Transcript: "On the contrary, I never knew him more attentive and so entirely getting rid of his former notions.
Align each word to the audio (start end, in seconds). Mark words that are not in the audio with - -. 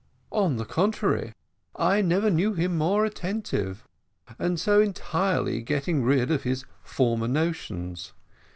"On 0.31 0.55
the 0.57 0.65
contrary, 0.65 1.31
I 1.75 2.01
never 2.01 2.31
knew 2.31 2.55
him 2.55 2.75
more 2.75 3.05
attentive 3.05 3.87
and 4.39 4.59
so 4.59 4.81
entirely 4.81 5.61
getting 5.61 6.01
rid 6.01 6.31
of 6.31 6.41
his 6.41 6.65
former 6.81 7.27
notions. 7.27 8.11